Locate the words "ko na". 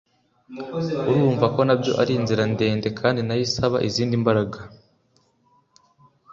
1.55-1.75